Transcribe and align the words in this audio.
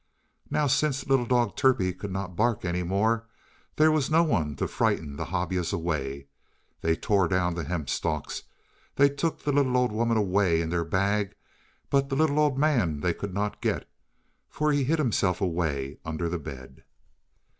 Now, 0.49 0.65
since 0.65 1.05
little 1.05 1.27
dog 1.27 1.55
Turpie 1.55 1.93
could 1.93 2.09
not 2.09 2.35
bark 2.35 2.65
any 2.65 2.81
more, 2.81 3.27
there 3.75 3.91
was 3.91 4.09
no 4.09 4.23
one 4.23 4.55
to 4.55 4.67
frighten 4.67 5.15
the 5.15 5.25
Hobyahs 5.25 5.71
away. 5.71 6.25
They 6.81 6.95
tore 6.95 7.27
down 7.27 7.53
the 7.53 7.65
hemp 7.65 7.87
stalks, 7.87 8.41
they 8.95 9.09
took 9.09 9.43
the 9.43 9.51
little 9.51 9.77
old 9.77 9.91
woman 9.91 10.17
away 10.17 10.59
in 10.59 10.71
their 10.71 10.83
bag, 10.83 11.35
but 11.91 12.09
the 12.09 12.15
little 12.15 12.39
old 12.39 12.57
man 12.57 13.01
they 13.01 13.13
could 13.13 13.35
not 13.35 13.61
get, 13.61 13.87
for 14.49 14.71
he 14.71 14.85
hid 14.85 14.97
himself 14.97 15.39
away 15.39 15.99
under 16.03 16.27
the 16.27 16.39
bed. 16.39 16.83